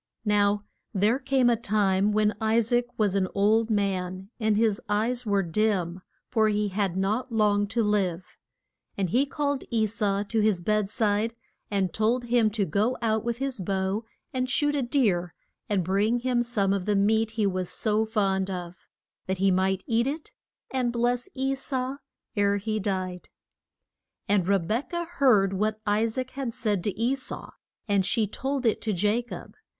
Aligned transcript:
Now 0.25 0.65
there 0.95 1.19
came 1.19 1.47
a 1.47 1.55
time 1.55 2.11
when 2.11 2.33
I 2.41 2.57
saac 2.61 2.85
was 2.97 3.13
an 3.13 3.27
old 3.35 3.69
man, 3.69 4.31
and 4.39 4.57
his 4.57 4.81
eyes 4.89 5.27
were 5.27 5.43
dim, 5.43 6.01
for 6.27 6.49
he 6.49 6.69
had 6.69 6.97
not 6.97 7.31
long 7.31 7.67
to 7.67 7.83
live. 7.83 8.35
And 8.97 9.11
he 9.11 9.27
called 9.27 9.63
E 9.69 9.85
sau 9.85 10.23
to 10.23 10.39
his 10.39 10.59
bed 10.61 10.89
side 10.89 11.35
and 11.69 11.93
told 11.93 12.23
him 12.23 12.49
to 12.49 12.65
go 12.65 12.97
out 13.03 13.23
with 13.23 13.37
his 13.37 13.59
bow 13.59 14.03
and 14.33 14.49
shoot 14.49 14.73
a 14.73 14.81
deer 14.81 15.35
and 15.69 15.83
bring 15.83 16.21
him 16.21 16.41
some 16.41 16.73
of 16.73 16.85
the 16.85 16.95
meat 16.95 17.29
he 17.37 17.45
was 17.45 17.69
so 17.69 18.03
fond 18.03 18.49
of, 18.49 18.89
that 19.27 19.37
he 19.37 19.51
might 19.51 19.83
eat 19.85 20.07
it 20.07 20.31
and 20.71 20.91
bless 20.91 21.29
E 21.35 21.53
sau 21.53 21.97
ere 22.35 22.57
he 22.57 22.79
died. 22.79 23.29
And 24.27 24.47
Re 24.47 24.57
bek 24.57 24.89
ah 24.95 25.05
heard 25.07 25.53
what 25.53 25.79
I 25.85 26.05
saac 26.07 26.31
had 26.31 26.55
said 26.55 26.83
to 26.85 26.99
E 26.99 27.13
sau, 27.15 27.51
and 27.87 28.03
she 28.03 28.25
told 28.25 28.65
it 28.65 28.81
to 28.81 28.91
Ja 28.93 29.21
cob. 29.21 29.53